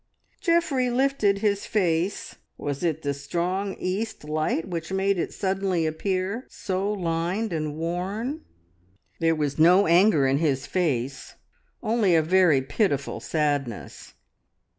[0.39, 6.47] Geoffrey lifted his face was it the strong east light which made it suddenly appear
[6.49, 8.43] so lined and worn?
[9.19, 11.35] There was no anger in his face,
[11.83, 14.15] only a very pitiful sadness.